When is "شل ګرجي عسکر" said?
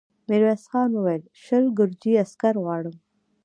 1.43-2.55